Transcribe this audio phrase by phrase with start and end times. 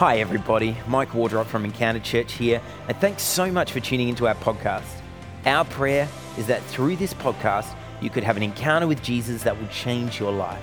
[0.00, 0.78] Hi, everybody.
[0.88, 4.88] Mike Wardrop from Encounter Church here, and thanks so much for tuning into our podcast.
[5.44, 6.08] Our prayer
[6.38, 10.18] is that through this podcast, you could have an encounter with Jesus that will change
[10.18, 10.62] your life.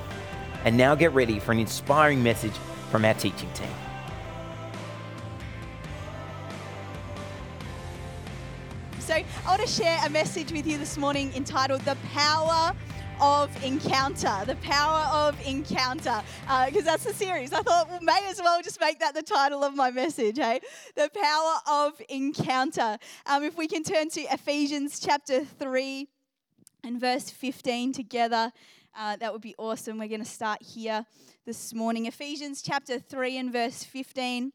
[0.65, 2.55] And now get ready for an inspiring message
[2.89, 3.69] from our teaching team.
[8.97, 12.73] So, I want to share a message with you this morning entitled The Power
[13.19, 14.43] of Encounter.
[14.45, 16.21] The Power of Encounter.
[16.41, 17.53] Because uh, that's the series.
[17.53, 20.59] I thought, well, may as well just make that the title of my message, hey?
[20.95, 22.97] The Power of Encounter.
[23.25, 26.07] Um, if we can turn to Ephesians chapter 3
[26.83, 28.51] and verse 15 together,
[28.97, 29.97] uh, that would be awesome.
[29.97, 31.05] We're going to start here
[31.45, 32.05] this morning.
[32.05, 34.51] Ephesians chapter 3 and verse 15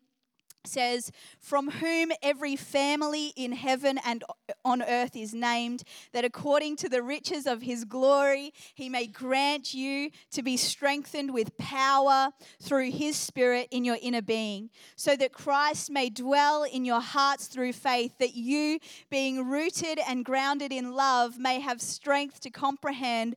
[0.66, 4.24] says, From whom every family in heaven and
[4.64, 9.74] on earth is named, that according to the riches of his glory, he may grant
[9.74, 15.32] you to be strengthened with power through his Spirit in your inner being, so that
[15.32, 18.78] Christ may dwell in your hearts through faith, that you,
[19.10, 23.36] being rooted and grounded in love, may have strength to comprehend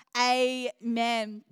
[0.15, 1.43] Amen.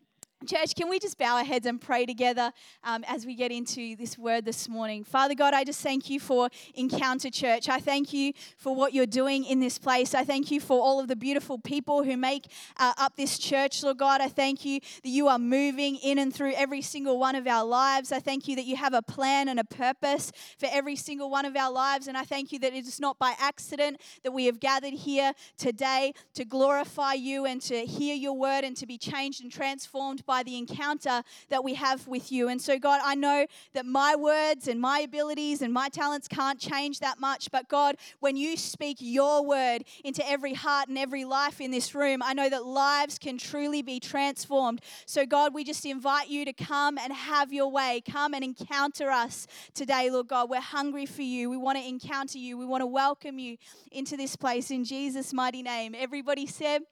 [0.47, 2.53] Church, can we just bow our heads and pray together
[2.85, 5.03] um, as we get into this word this morning?
[5.03, 7.67] Father God, I just thank you for Encounter Church.
[7.67, 10.15] I thank you for what you're doing in this place.
[10.15, 13.83] I thank you for all of the beautiful people who make uh, up this church,
[13.83, 14.21] Lord God.
[14.21, 17.65] I thank you that you are moving in and through every single one of our
[17.65, 18.13] lives.
[18.13, 21.43] I thank you that you have a plan and a purpose for every single one
[21.43, 22.07] of our lives.
[22.07, 25.33] And I thank you that it is not by accident that we have gathered here
[25.57, 30.23] today to glorify you and to hear your word and to be changed and transformed
[30.29, 32.49] by the encounter that we have with you.
[32.49, 36.59] And so, God, I know that my words and my abilities and my talents can't
[36.59, 37.49] change that much.
[37.51, 41.95] But, God, when you speak your word into every heart and every life in this
[41.95, 44.81] room, I know that lives can truly be transformed.
[45.07, 48.03] So, God, we just invite you to come and have your way.
[48.07, 50.47] Come and encounter us today, Lord God.
[50.47, 51.49] We're hungry for you.
[51.49, 52.55] We want to encounter you.
[52.55, 53.57] We want to welcome you
[53.91, 55.95] into this place in Jesus' mighty name.
[55.97, 56.83] Everybody said,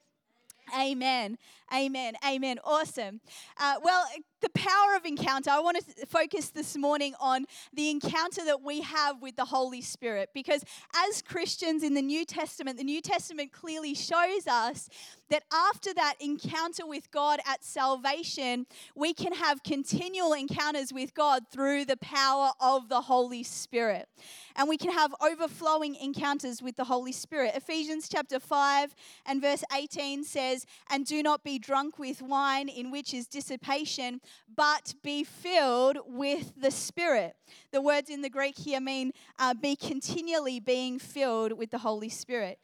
[0.73, 0.87] Amen.
[0.91, 1.37] Amen.
[1.73, 2.13] Amen.
[2.25, 2.59] Amen.
[2.63, 3.19] Awesome.
[3.59, 4.05] Uh, well,
[4.41, 8.81] the power of encounter, I want to focus this morning on the encounter that we
[8.81, 10.63] have with the Holy Spirit because
[10.95, 14.89] as Christians in the New Testament, the New Testament clearly shows us
[15.29, 21.44] that after that encounter with God at salvation, we can have continual encounters with God
[21.51, 24.07] through the power of the Holy Spirit.
[24.55, 27.55] And we can have overflowing encounters with the Holy Spirit.
[27.55, 28.95] Ephesians chapter 5
[29.25, 34.22] and verse 18 says, And do not be drunk with wine in which is dissipation,
[34.56, 37.35] but be filled with the Spirit.
[37.72, 42.09] The words in the Greek here mean uh, be continually being filled with the Holy
[42.09, 42.59] Spirit.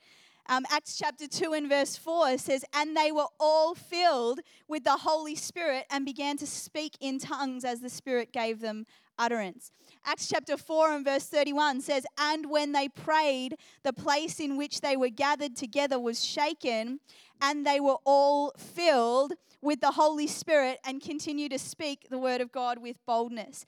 [0.49, 4.97] Um, Acts chapter 2 and verse 4 says, And they were all filled with the
[4.97, 8.85] Holy Spirit and began to speak in tongues as the Spirit gave them
[9.17, 9.71] utterance.
[10.05, 14.81] Acts chapter 4 and verse 31 says, And when they prayed, the place in which
[14.81, 16.99] they were gathered together was shaken,
[17.43, 22.39] and they were all filled with the Holy Spirit and continue to speak the word
[22.39, 23.65] of God with boldness.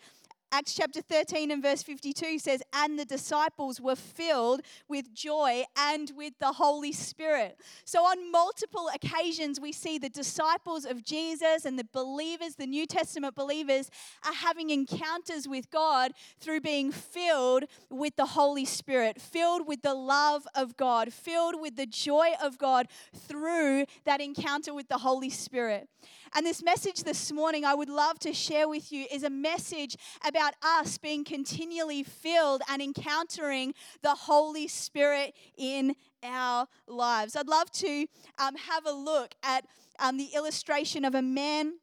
[0.57, 6.09] Acts chapter 13 and verse 52 says, And the disciples were filled with joy and
[6.15, 7.59] with the Holy Spirit.
[7.83, 12.85] So, on multiple occasions, we see the disciples of Jesus and the believers, the New
[12.85, 13.91] Testament believers,
[14.25, 19.93] are having encounters with God through being filled with the Holy Spirit, filled with the
[19.93, 25.29] love of God, filled with the joy of God through that encounter with the Holy
[25.29, 25.89] Spirit.
[26.37, 29.95] And this message this morning, I would love to share with you, is a message
[30.27, 37.37] about us being continually filled and encountering the Holy Spirit in our lives.
[37.37, 38.05] I'd love to
[38.37, 39.65] um, have a look at
[39.97, 41.75] um, the illustration of a man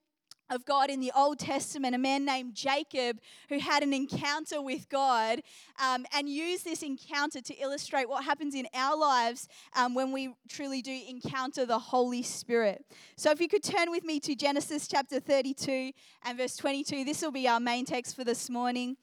[0.52, 3.18] of God in the Old Testament, a man named Jacob
[3.48, 5.40] who had an encounter with God
[5.82, 10.34] um, and used this encounter to illustrate what happens in our lives um, when we
[10.48, 12.84] truly do encounter the Holy Spirit.
[13.16, 15.92] So, if you could turn with me to Genesis chapter 32
[16.24, 18.96] and verse 22, this will be our main text for this morning.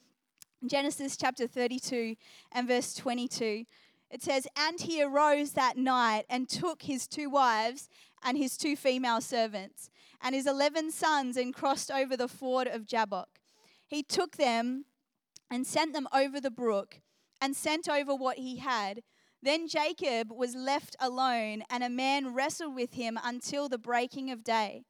[0.65, 2.15] Genesis chapter 32
[2.51, 3.65] and verse 22.
[4.11, 7.89] It says, And he arose that night and took his two wives
[8.23, 9.89] and his two female servants
[10.21, 13.39] and his eleven sons and crossed over the ford of Jabbok.
[13.87, 14.85] He took them
[15.49, 17.01] and sent them over the brook
[17.41, 19.01] and sent over what he had.
[19.41, 24.43] Then Jacob was left alone, and a man wrestled with him until the breaking of
[24.43, 24.83] day.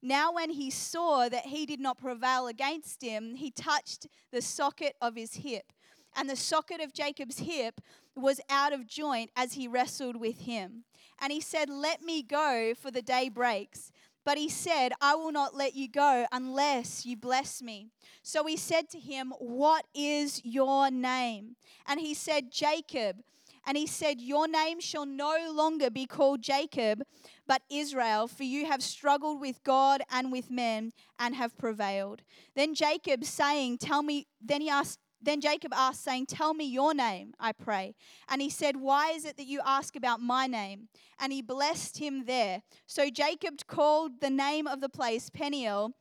[0.00, 4.94] Now, when he saw that he did not prevail against him, he touched the socket
[5.00, 5.72] of his hip.
[6.14, 7.80] And the socket of Jacob's hip
[8.14, 10.84] was out of joint as he wrestled with him.
[11.20, 13.90] And he said, Let me go, for the day breaks.
[14.26, 17.90] But he said, I will not let you go unless you bless me.
[18.24, 21.54] So he said to him, What is your name?
[21.86, 23.18] And he said, Jacob.
[23.64, 27.04] And he said, Your name shall no longer be called Jacob,
[27.46, 30.90] but Israel, for you have struggled with God and with men
[31.20, 32.22] and have prevailed.
[32.56, 36.94] Then Jacob saying, Tell me, then he asked, then Jacob asked, saying, Tell me your
[36.94, 37.94] name, I pray.
[38.28, 40.88] And he said, Why is it that you ask about my name?
[41.18, 42.62] And he blessed him there.
[42.86, 45.92] So Jacob called the name of the place Peniel,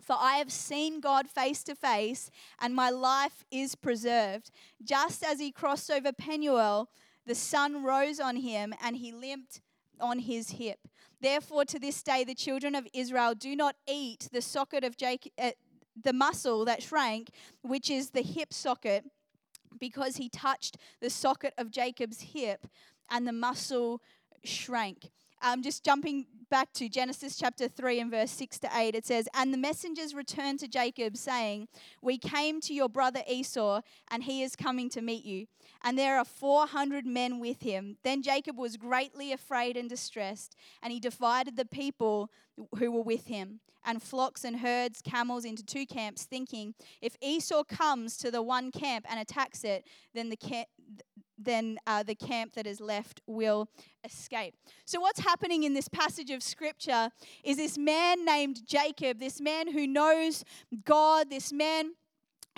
[0.00, 2.30] for I have seen God face to face,
[2.60, 4.50] and my life is preserved.
[4.82, 6.88] Just as he crossed over Peniel,
[7.26, 9.60] the sun rose on him, and he limped
[10.00, 10.88] on his hip.
[11.20, 15.32] Therefore, to this day, the children of Israel do not eat the socket of Jacob.
[15.38, 15.52] Uh,
[16.00, 17.30] the muscle that shrank,
[17.62, 19.04] which is the hip socket,
[19.78, 22.66] because he touched the socket of Jacob's hip
[23.10, 24.00] and the muscle
[24.44, 25.10] shrank.
[25.42, 29.28] Um, just jumping back to Genesis chapter 3 and verse 6 to 8, it says,
[29.34, 31.66] And the messengers returned to Jacob, saying,
[32.00, 33.80] We came to your brother Esau,
[34.10, 35.46] and he is coming to meet you.
[35.82, 37.96] And there are 400 men with him.
[38.04, 42.30] Then Jacob was greatly afraid and distressed, and he divided the people
[42.78, 47.64] who were with him, and flocks and herds, camels into two camps, thinking, If Esau
[47.64, 49.84] comes to the one camp and attacks it,
[50.14, 50.68] then the camp
[51.44, 53.68] then uh, the camp that is left will
[54.04, 54.54] escape.
[54.84, 57.10] So, what's happening in this passage of scripture
[57.44, 60.44] is this man named Jacob, this man who knows
[60.84, 61.92] God, this man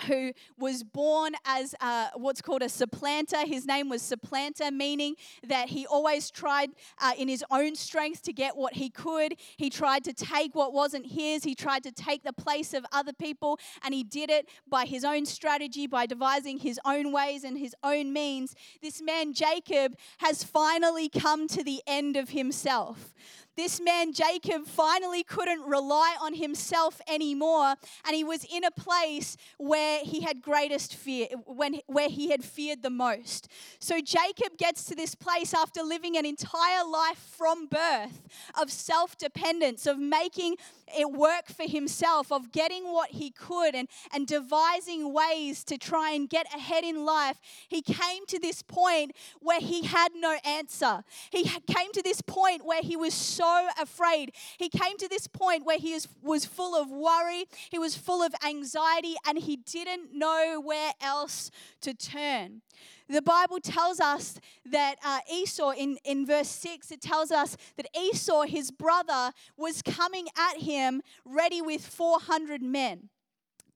[0.03, 1.75] who was born as
[2.15, 3.45] what's called a supplanter.
[3.45, 8.33] His name was supplanter, meaning that he always tried uh, in his own strength to
[8.33, 9.35] get what he could.
[9.57, 13.13] He tried to take what wasn't his, he tried to take the place of other
[13.13, 17.57] people, and he did it by his own strategy, by devising his own ways and
[17.57, 18.55] his own means.
[18.81, 23.13] This man, Jacob, has finally come to the end of himself
[23.55, 27.75] this man Jacob finally couldn't rely on himself anymore
[28.05, 32.43] and he was in a place where he had greatest fear when where he had
[32.43, 33.47] feared the most.
[33.79, 38.27] So Jacob gets to this place after living an entire life from birth
[38.59, 40.55] of self-dependence of making
[40.97, 46.11] it work for himself, of getting what he could and, and devising ways to try
[46.11, 51.03] and get ahead in life, he came to this point where he had no answer.
[51.31, 53.44] He came to this point where he was so
[53.79, 54.33] afraid.
[54.57, 58.21] He came to this point where he was, was full of worry, he was full
[58.23, 61.51] of anxiety, and he didn't know where else
[61.81, 62.61] to turn.
[63.07, 67.87] The Bible tells us that uh, Esau, in, in verse 6, it tells us that
[67.95, 73.09] Esau, his brother, was coming at him ready with 400 men.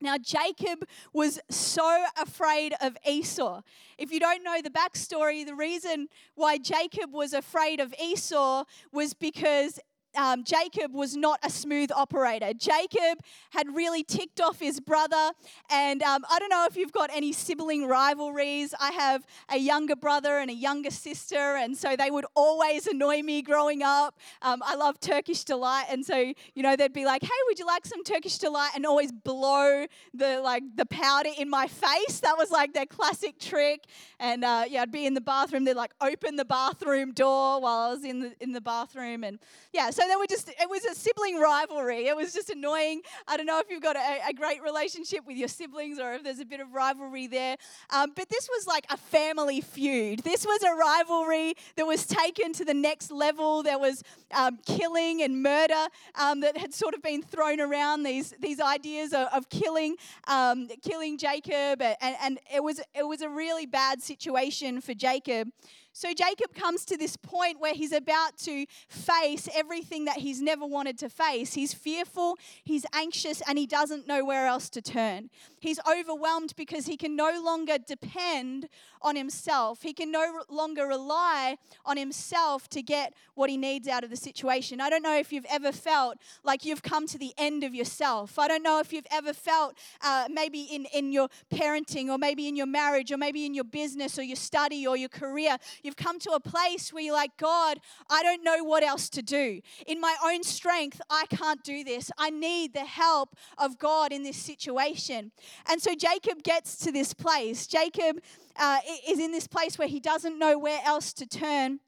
[0.02, 3.62] Now, Jacob was so afraid of Esau.
[3.98, 8.64] If you don't know the backstory, the reason why Jacob was afraid of Esau
[8.94, 9.80] was because
[10.16, 12.54] um, Jacob was not a smooth operator.
[12.54, 13.20] Jacob
[13.52, 15.32] had really ticked off his brother.
[15.70, 18.74] And um, I don't know if you've got any sibling rivalries.
[18.80, 23.22] I have a younger brother and a younger sister, and so they would always annoy
[23.22, 24.18] me growing up.
[24.42, 27.66] Um, I love Turkish delight, and so you know they'd be like, "Hey, would you
[27.66, 32.20] like some Turkish delight?" and always blow the like the powder in my face.
[32.22, 33.86] That was like their classic trick.
[34.20, 35.66] And uh, yeah, I'd be in the bathroom.
[35.66, 39.40] They'd like open the bathroom door while I was in the in the bathroom, and
[39.74, 39.90] yeah.
[39.92, 42.08] So then we just, it was a sibling rivalry.
[42.08, 43.02] It was just annoying.
[43.28, 46.24] I don't know if you've got a, a great relationship with your siblings or if
[46.24, 47.58] there's a bit of rivalry there.
[47.90, 50.20] Um, but this was like a family feud.
[50.20, 53.64] This was a rivalry that was taken to the next level.
[53.64, 58.34] There was um, killing and murder um, that had sort of been thrown around, these,
[58.40, 59.96] these ideas of, of killing,
[60.28, 61.82] um, killing Jacob.
[61.82, 65.50] And, and it, was, it was a really bad situation for Jacob.
[65.94, 70.66] So Jacob comes to this point where he's about to face everything that he's never
[70.66, 71.54] wanted to face.
[71.54, 75.30] He's fearful, he's anxious, and he doesn't know where else to turn.
[75.60, 78.70] He's overwhelmed because he can no longer depend
[79.02, 79.82] on himself.
[79.82, 84.18] He can no longer rely on himself to get what he needs out of the
[84.18, 84.82] situation.
[84.82, 88.38] I don't know if you've ever felt like you've come to the end of yourself.
[88.38, 92.48] I don't know if you've ever felt uh, maybe in, in your parenting or maybe
[92.48, 95.58] in your marriage or maybe in your business or your study or your career.
[95.84, 99.22] You've come to a place where you're like, God, I don't know what else to
[99.22, 99.62] do.
[99.88, 102.12] In my own strength, I can't do this.
[102.18, 105.32] I need the help of God in this situation.
[105.70, 107.68] And so Jacob gets to this place.
[107.68, 108.22] Jacob
[108.58, 111.80] uh, is in this place where he doesn't know where else to turn.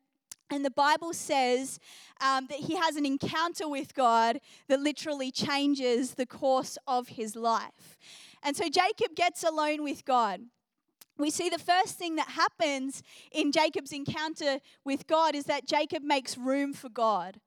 [0.50, 1.80] And the Bible says
[2.20, 7.36] um, that he has an encounter with God that literally changes the course of his
[7.36, 7.98] life.
[8.44, 10.42] And so Jacob gets alone with God.
[11.18, 16.04] We see the first thing that happens in Jacob's encounter with God is that Jacob
[16.04, 17.40] makes room for God.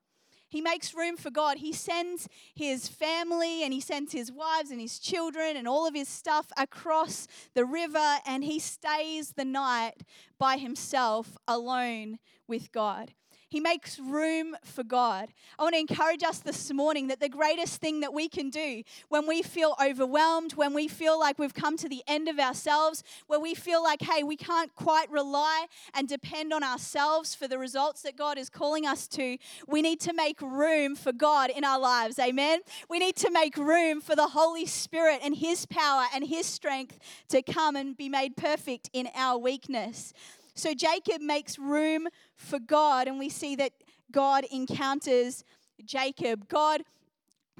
[0.55, 1.59] He makes room for God.
[1.59, 5.97] He sends his family and he sends his wives and his children and all of
[5.97, 10.05] his stuff across the river and he stays the night
[10.39, 13.15] by himself alone with God.
[13.55, 15.29] He makes room for God.
[15.61, 18.83] I want to encourage us this morning that the greatest thing that we can do
[19.11, 23.05] when we feel overwhelmed, when we feel like we've come to the end of ourselves,
[23.29, 27.57] where we feel like, hey, we can't quite rely and depend on ourselves for the
[27.57, 31.63] results that God is calling us to, we need to make room for God in
[31.63, 32.19] our lives.
[32.19, 32.59] Amen.
[32.89, 36.99] We need to make room for the Holy Spirit and His power and His strength
[37.29, 40.13] to come and be made perfect in our weakness.
[40.55, 43.73] So Jacob makes room for God, and we see that
[44.13, 45.45] God encounters
[45.85, 46.49] Jacob.
[46.49, 46.83] God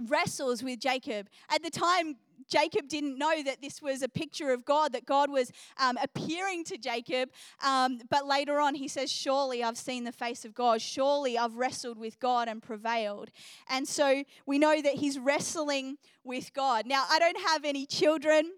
[0.09, 1.29] wrestles with Jacob.
[1.51, 2.17] At the time,
[2.49, 6.65] Jacob didn't know that this was a picture of God, that God was um, appearing
[6.65, 7.31] to Jacob.
[7.65, 10.81] Um, but later on, he says, Surely I've seen the face of God.
[10.83, 13.31] Surely I've wrestled with God and prevailed.
[13.69, 16.87] And so we know that he's wrestling with God.
[16.87, 18.53] Now, I don't have any children.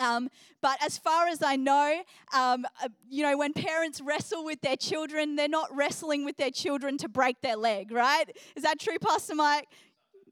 [0.00, 0.28] Um,
[0.60, 2.02] but as far as I know,
[2.34, 6.50] um, uh, you know, when parents wrestle with their children, they're not wrestling with their
[6.50, 8.24] children to break their leg, right?
[8.56, 9.68] Is that true, Pastor Mike?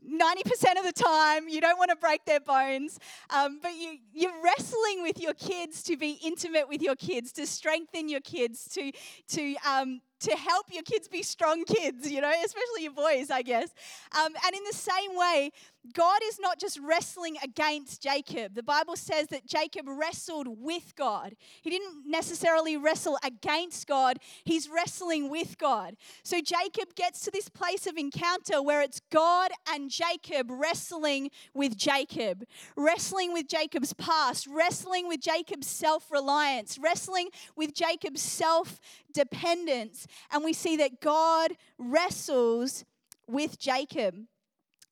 [0.09, 2.99] 90% of the time, you don't want to break their bones,
[3.31, 7.47] um, but you, you're wrestling with your kids to be intimate with your kids, to
[7.47, 8.93] strengthen your kids, to,
[9.29, 13.43] to um, to help your kids be strong kids, you know, especially your boys, I
[13.43, 13.73] guess.
[14.19, 15.53] Um, and in the same way,
[15.93, 18.55] God is not just wrestling against Jacob.
[18.55, 21.37] The Bible says that Jacob wrestled with God.
[21.63, 25.97] He didn't necessarily wrestle against God, he's wrestling with God.
[26.23, 31.77] So Jacob gets to this place of encounter where it's God and Jacob wrestling with
[31.77, 32.45] Jacob,
[32.77, 38.81] wrestling with Jacob's past, wrestling with Jacob's self reliance, wrestling with Jacob's self
[39.13, 40.07] dependence.
[40.31, 42.85] And we see that God wrestles
[43.29, 44.15] with Jacob.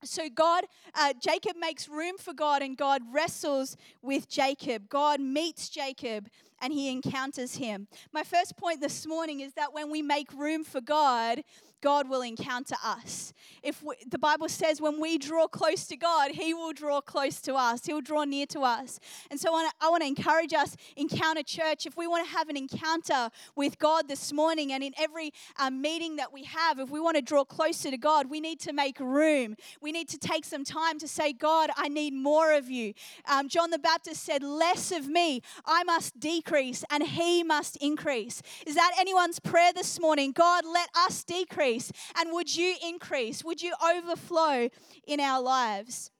[0.03, 0.65] So God,
[0.95, 4.89] uh, Jacob makes room for God, and God wrestles with Jacob.
[4.89, 6.29] God meets Jacob,
[6.61, 7.89] and he encounters him.
[8.13, 11.43] My first point this morning is that when we make room for God,
[11.85, 13.35] God will encounter us.
[13.63, 17.43] If we, the Bible says when we draw close to God, He will draw close
[17.43, 17.85] to us.
[17.85, 18.99] He'll draw near to us.
[19.31, 22.57] And so I want to encourage us, Encounter Church, if we want to have an
[22.57, 27.01] encounter with God this morning and in every um, meeting that we have, if we
[27.01, 29.55] want to draw closer to God, we need to make room.
[29.83, 32.95] We need to take some time to say, God, I need more of you.
[33.29, 35.43] Um, John the Baptist said, Less of me.
[35.67, 38.41] I must decrease and He must increase.
[38.67, 40.33] Is that anyone's prayer this morning?
[40.33, 41.74] God, let us decrease
[42.17, 43.45] And would you increase?
[43.45, 44.69] Would you overflow
[45.07, 46.11] in our lives?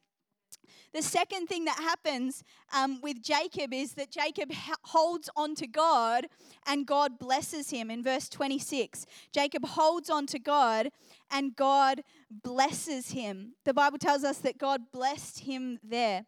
[0.95, 4.53] The second thing that happens um, with Jacob is that Jacob
[4.85, 6.29] holds on to God
[6.67, 7.91] and God blesses him.
[7.91, 10.91] In verse 26, Jacob holds on to God
[11.33, 13.55] and God blesses him.
[13.65, 16.27] The Bible tells us that God blessed him there.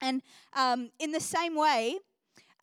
[0.00, 0.20] And
[0.52, 1.98] um, in the same way,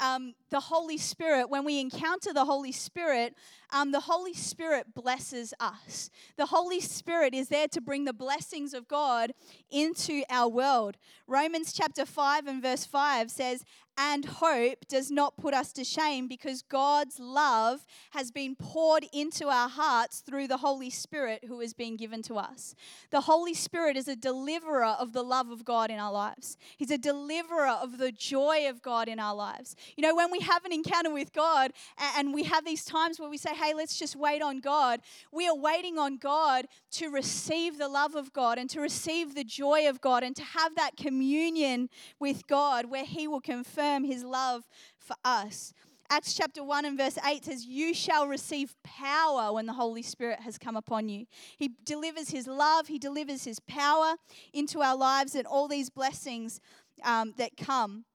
[0.01, 3.33] um, the Holy Spirit, when we encounter the Holy Spirit,
[3.71, 6.11] um, the Holy Spirit blesses us.
[6.37, 9.31] The Holy Spirit is there to bring the blessings of God
[9.71, 10.97] into our world.
[11.25, 13.65] Romans chapter 5 and verse 5 says,
[13.97, 19.47] and hope does not put us to shame because God's love has been poured into
[19.47, 22.73] our hearts through the Holy Spirit who has been given to us.
[23.11, 26.91] The Holy Spirit is a deliverer of the love of God in our lives, He's
[26.91, 29.75] a deliverer of the joy of God in our lives.
[29.95, 31.71] You know, when we have an encounter with God
[32.17, 35.47] and we have these times where we say, hey, let's just wait on God, we
[35.47, 39.87] are waiting on God to receive the love of God and to receive the joy
[39.89, 44.63] of God and to have that communion with God where He will confirm His love
[44.97, 45.73] for us.
[46.09, 50.41] Acts chapter 1 and verse 8 says, You shall receive power when the Holy Spirit
[50.41, 51.25] has come upon you.
[51.57, 54.15] He delivers His love, He delivers His power
[54.53, 56.59] into our lives, and all these blessings
[57.03, 58.05] um, that come.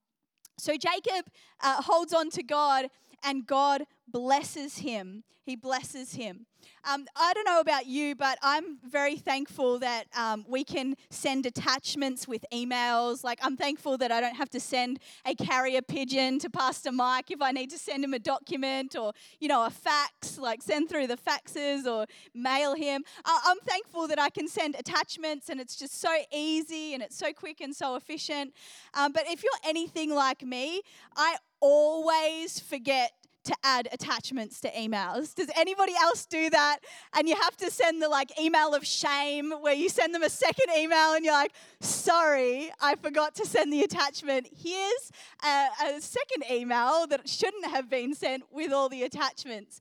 [0.59, 1.27] So Jacob
[1.63, 2.91] uh, holds on to God,
[3.23, 5.25] and God blesses him.
[5.43, 6.47] He blesses him.
[6.85, 11.47] Um, I don't know about you, but I'm very thankful that um, we can send
[11.47, 13.25] attachments with emails.
[13.25, 17.31] Like, I'm thankful that I don't have to send a carrier pigeon to Pastor Mike
[17.31, 20.89] if I need to send him a document or, you know, a fax, like send
[20.89, 23.05] through the faxes or mail him.
[23.25, 27.17] Uh, I'm thankful that I can send attachments and it's just so easy and it's
[27.17, 28.55] so quick and so efficient.
[28.95, 30.83] Um, but if you're anything like me,
[31.17, 33.13] I always forget
[33.49, 35.35] to add attachments to emails.
[35.35, 36.79] Does anybody else do that?
[37.15, 40.31] And you have to send the like email of shame where you send them a
[40.31, 44.49] second email and you're like, sorry, I forgot to send the attachment.
[44.57, 45.11] Here's
[45.45, 49.81] a, a second email that shouldn't have been sent with all the attachments.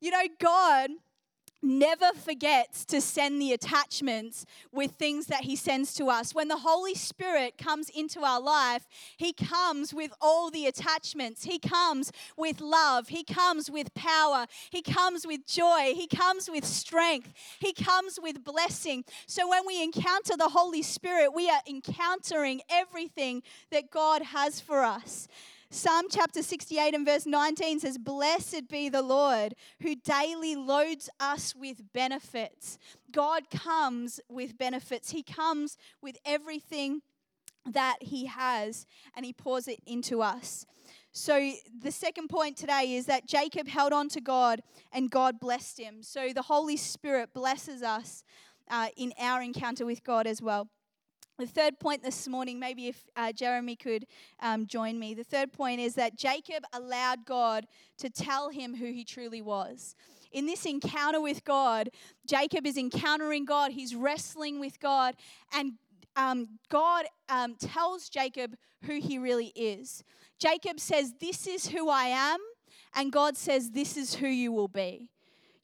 [0.00, 0.90] You know, God
[1.62, 6.34] never forgets to send the attachments with things that he sends to us.
[6.34, 8.86] When the Holy Spirit comes into our life,
[9.16, 11.44] he comes with all the attachments.
[11.44, 13.08] He comes with love.
[13.08, 14.46] He comes with power.
[14.70, 15.92] He comes with joy.
[15.94, 17.32] He comes with strength.
[17.58, 19.04] He comes with blessing.
[19.26, 24.82] So when we encounter the Holy Spirit, we are encountering everything that God has for
[24.84, 25.28] us.
[25.70, 31.54] Psalm chapter 68 and verse 19 says, Blessed be the Lord who daily loads us
[31.56, 32.78] with benefits.
[33.10, 37.02] God comes with benefits, He comes with everything
[37.64, 40.66] that He has, and He pours it into us.
[41.10, 44.60] So, the second point today is that Jacob held on to God
[44.92, 46.02] and God blessed him.
[46.02, 48.22] So, the Holy Spirit blesses us
[48.70, 50.68] uh, in our encounter with God as well.
[51.38, 54.06] The third point this morning, maybe if uh, Jeremy could
[54.40, 57.66] um, join me, the third point is that Jacob allowed God
[57.98, 59.94] to tell him who he truly was.
[60.32, 61.90] In this encounter with God,
[62.26, 65.14] Jacob is encountering God, he's wrestling with God,
[65.52, 65.74] and
[66.16, 70.02] um, God um, tells Jacob who he really is.
[70.38, 72.38] Jacob says, This is who I am,
[72.94, 75.10] and God says, This is who you will be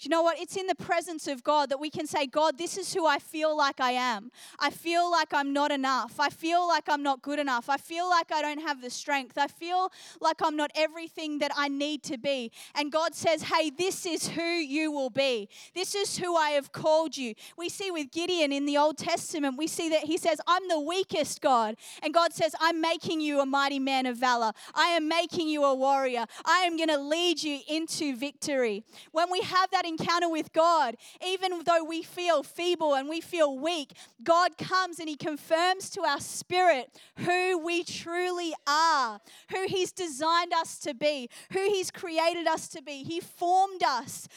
[0.05, 0.39] you know what?
[0.39, 3.19] It's in the presence of God that we can say, God, this is who I
[3.19, 4.31] feel like I am.
[4.59, 6.19] I feel like I'm not enough.
[6.19, 7.69] I feel like I'm not good enough.
[7.69, 9.39] I feel like I don't have the strength.
[9.39, 12.51] I feel like I'm not everything that I need to be.
[12.75, 15.49] And God says, hey, this is who you will be.
[15.75, 17.35] This is who I have called you.
[17.57, 20.81] We see with Gideon in the Old Testament, we see that he says, I'm the
[20.81, 21.77] weakest God.
[22.03, 24.53] And God says, I'm making you a mighty man of valor.
[24.75, 26.27] I am making you a warrior.
[26.45, 28.83] I am going to lead you into victory.
[29.13, 33.59] When we have that encounter with God, even though we feel feeble and we feel
[33.59, 39.93] weak, God comes and He confirms to our spirit who we truly are, who He's
[39.93, 43.03] designed us to be, who He's created us to be.
[43.03, 44.29] He formed us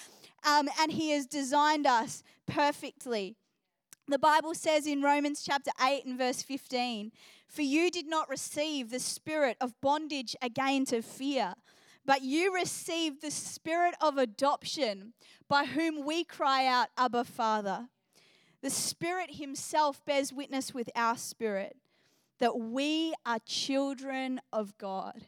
[0.46, 3.36] um, and He has designed us perfectly.
[4.08, 7.12] The Bible says in Romans chapter 8 and verse 15,
[7.48, 11.56] For you did not receive the spirit of bondage again to fear
[12.06, 15.14] but you received the spirit of adoption
[15.48, 17.88] by whom we cry out, Abba, Father.
[18.62, 21.78] The Spirit Himself bears witness with our spirit
[22.40, 25.28] that we are children of God.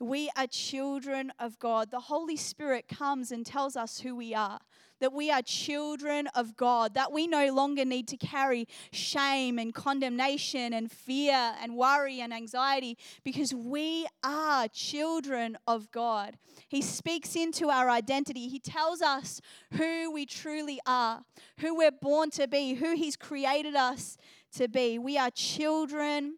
[0.00, 1.90] We are children of God.
[1.90, 4.58] The Holy Spirit comes and tells us who we are
[5.00, 9.74] that we are children of God, that we no longer need to carry shame and
[9.74, 16.36] condemnation and fear and worry and anxiety because we are children of God.
[16.68, 19.40] He speaks into our identity, He tells us
[19.72, 21.22] who we truly are,
[21.58, 24.16] who we're born to be, who He's created us
[24.56, 24.98] to be.
[24.98, 26.36] We are children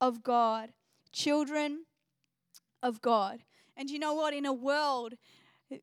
[0.00, 0.70] of God.
[1.12, 1.84] Children
[2.84, 3.42] of God.
[3.76, 4.32] And you know what?
[4.32, 5.14] In a world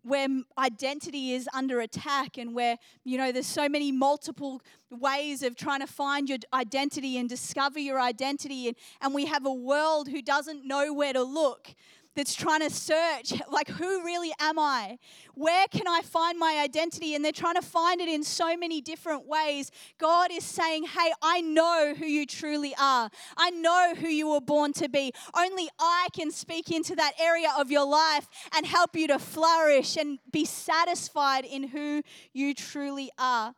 [0.04, 4.62] where identity is under attack and where you know there's so many multiple
[4.92, 9.46] ways of trying to find your identity and discover your identity and, and we have
[9.46, 11.74] a world who doesn't know where to look
[12.16, 14.98] that's trying to search, like, who really am I?
[15.34, 17.16] Where can I find my identity?
[17.16, 19.72] And they're trying to find it in so many different ways.
[19.98, 23.10] God is saying, Hey, I know who you truly are.
[23.38, 25.14] I know who you were born to be.
[25.34, 29.96] Only I can speak into that area of your life and help you to flourish
[29.96, 32.02] and be satisfied in who
[32.34, 33.56] you truly are.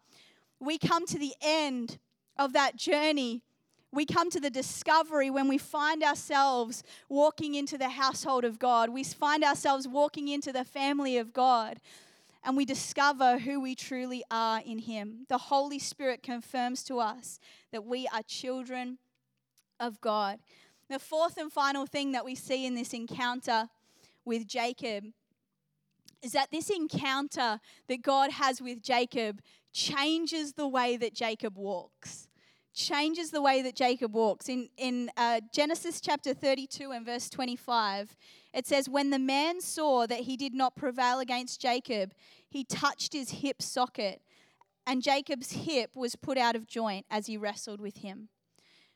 [0.60, 1.98] We come to the end
[2.38, 3.42] of that journey
[3.94, 8.90] we come to the discovery when we find ourselves walking into the household of God.
[8.90, 11.78] We find ourselves walking into the family of God
[12.44, 15.26] and we discover who we truly are in Him.
[15.30, 17.40] The Holy Spirit confirms to us
[17.72, 18.98] that we are children
[19.80, 20.40] of God.
[20.90, 23.70] The fourth and final thing that we see in this encounter
[24.26, 25.06] with Jacob
[26.24, 29.40] is that this encounter that God has with Jacob
[29.72, 32.28] changes the way that Jacob walks
[32.74, 34.50] changes the way that Jacob walks.
[34.50, 38.16] In, in uh, Genesis chapter 32 and verse 25,
[38.54, 42.14] it says, When the man saw that he did not prevail against Jacob,
[42.50, 44.22] he touched his hip socket,
[44.86, 48.30] and Jacob's hip was put out of joint as he wrestled with him.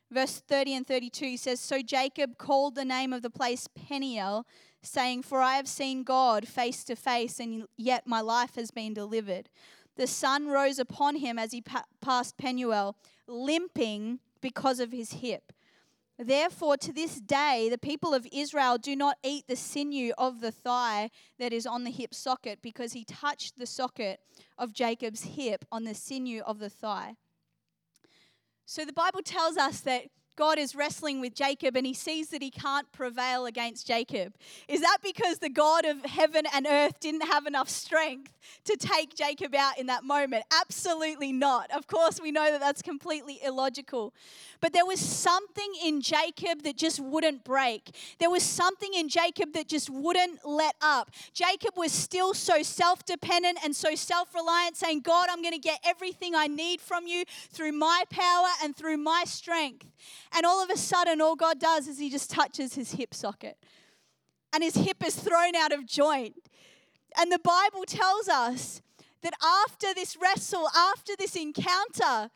[0.10, 4.46] Verse 30 and 32 says, So Jacob called the name of the place Peniel,
[4.82, 8.94] saying, For I have seen God face to face, and yet my life has been
[8.94, 9.50] delivered.
[9.98, 12.96] The sun rose upon him as he pa- passed Penuel,
[13.28, 15.52] limping because of his hip.
[16.20, 20.52] Therefore, to this day, the people of Israel do not eat the sinew of the
[20.52, 24.20] thigh that is on the hip socket, because he touched the socket
[24.58, 27.18] of Jacob's hip on the sinew of the thigh.
[28.66, 30.06] So the Bible tells us that
[30.38, 34.36] God is wrestling with Jacob and he sees that he can't prevail against Jacob.
[34.68, 38.32] Is that because the God of heaven and earth didn't have enough strength
[38.66, 40.46] to take Jacob out in that moment?
[40.62, 41.72] Absolutely not.
[41.72, 44.14] Of course, we know that that's completely illogical.
[44.62, 47.90] But there was something in Jacob that just wouldn't break.
[48.20, 51.10] There was something in Jacob that just wouldn't let up.
[51.34, 55.60] Jacob was still so self dependent and so self reliant, saying, God, I'm going to
[55.60, 59.88] get everything I need from you through my power and through my strength.
[60.36, 63.58] And all of a sudden, all God does is he just touches his hip socket.
[64.54, 66.36] And his hip is thrown out of joint.
[67.18, 68.82] And the Bible tells us
[69.22, 72.30] that after this wrestle, after this encounter,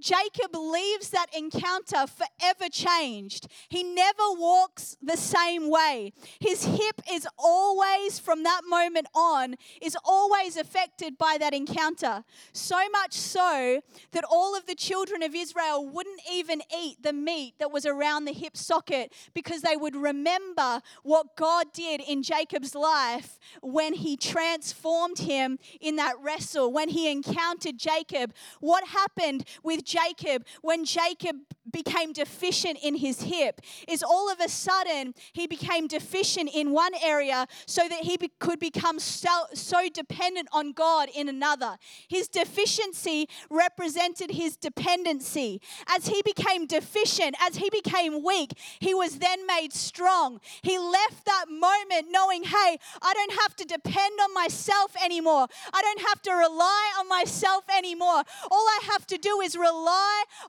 [0.00, 3.48] Jacob leaves that encounter forever changed.
[3.68, 6.12] He never walks the same way.
[6.40, 12.24] His hip is always, from that moment on, is always affected by that encounter.
[12.52, 13.80] So much so
[14.12, 18.24] that all of the children of Israel wouldn't even eat the meat that was around
[18.24, 24.16] the hip socket because they would remember what God did in Jacob's life when he
[24.16, 28.32] transformed him in that wrestle, when he encountered Jacob.
[28.60, 31.36] What happened with Jacob when Jacob
[31.72, 36.92] became deficient in his hip is all of a sudden he became deficient in one
[37.02, 41.76] area so that he be- could become so, so dependent on God in another.
[42.08, 45.60] His deficiency represented his dependency.
[45.88, 50.40] As he became deficient, as he became weak, he was then made strong.
[50.62, 55.46] He left that moment knowing, hey, I don't have to depend on myself anymore.
[55.72, 58.22] I don't have to rely on myself anymore.
[58.50, 59.77] All I have to do is rely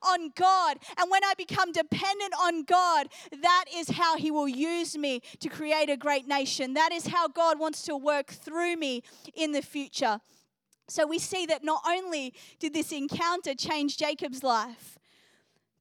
[0.03, 0.77] on God.
[0.97, 3.07] And when I become dependent on God,
[3.41, 6.73] that is how He will use me to create a great nation.
[6.73, 9.03] That is how God wants to work through me
[9.35, 10.19] in the future.
[10.87, 14.98] So we see that not only did this encounter change Jacob's life,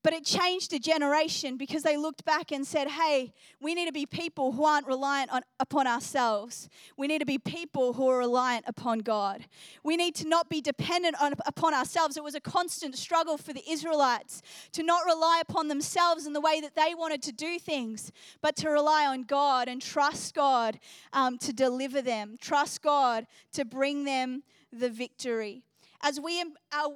[0.03, 3.93] but it changed a generation because they looked back and said, hey, we need to
[3.93, 6.69] be people who aren't reliant on, upon ourselves.
[6.97, 9.47] We need to be people who are reliant upon God.
[9.83, 12.17] We need to not be dependent on, upon ourselves.
[12.17, 14.41] It was a constant struggle for the Israelites
[14.73, 18.55] to not rely upon themselves in the way that they wanted to do things, but
[18.57, 20.79] to rely on God and trust God
[21.13, 25.65] um, to deliver them, trust God to bring them the victory.
[26.01, 26.45] As we,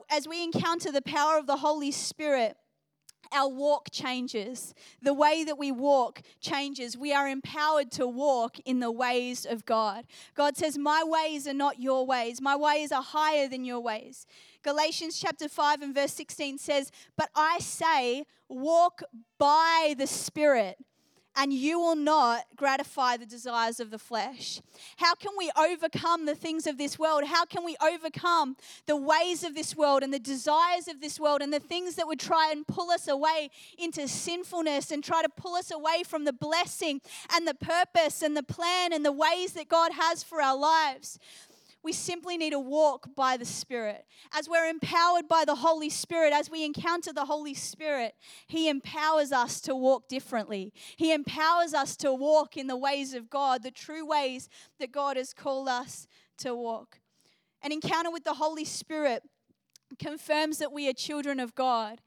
[0.09, 2.57] as we encounter the power of the Holy Spirit,
[3.35, 4.75] our walk changes.
[5.01, 6.97] The way that we walk changes.
[6.97, 10.05] We are empowered to walk in the ways of God.
[10.35, 14.27] God says, My ways are not your ways, my ways are higher than your ways.
[14.63, 19.03] Galatians chapter 5 and verse 16 says, But I say, walk
[19.39, 20.79] by the Spirit
[21.37, 24.61] and you will not gratify the desires of the flesh.
[24.97, 27.25] How can we overcome the things of this world?
[27.25, 31.41] How can we overcome the ways of this world and the desires of this world
[31.41, 35.29] and the things that would try and pull us away into sinfulness and try to
[35.29, 37.01] pull us away from the blessing
[37.33, 41.19] and the purpose and the plan and the ways that God has for our lives?
[41.83, 44.05] We simply need to walk by the Spirit.
[44.33, 48.15] As we're empowered by the Holy Spirit, as we encounter the Holy Spirit,
[48.47, 50.73] He empowers us to walk differently.
[50.97, 55.17] He empowers us to walk in the ways of God, the true ways that God
[55.17, 56.07] has called us
[56.39, 57.01] to walk.
[57.63, 59.23] An encounter with the Holy Spirit
[59.99, 62.01] confirms that we are children of God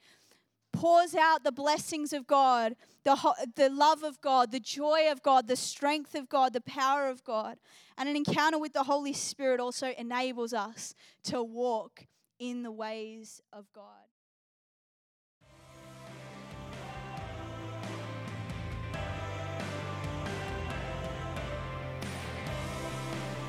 [0.75, 3.15] pours out the blessings of God, the,
[3.55, 7.23] the love of God, the joy of God, the strength of God, the power of
[7.23, 7.57] God.
[7.97, 10.93] And an encounter with the Holy Spirit also enables us
[11.25, 12.07] to walk
[12.39, 13.83] in the ways of God.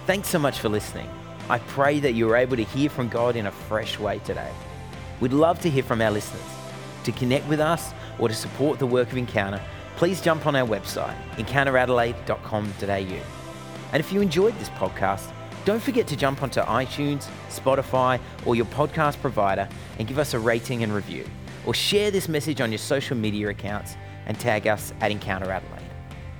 [0.06, 1.10] Thanks so much for listening.
[1.48, 4.50] I pray that you were able to hear from God in a fresh way today.
[5.20, 6.55] We'd love to hear from our listeners.
[7.06, 9.62] To connect with us or to support the work of Encounter,
[9.96, 13.22] please jump on our website, encounteradelaide.com.au.
[13.92, 15.30] And if you enjoyed this podcast,
[15.64, 19.68] don't forget to jump onto iTunes, Spotify, or your podcast provider
[20.00, 21.24] and give us a rating and review.
[21.64, 25.90] or share this message on your social media accounts and tag us at Encounter Adelaide.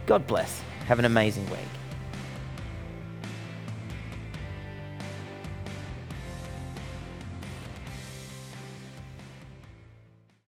[0.06, 0.62] God bless.
[0.86, 1.75] Have an amazing week.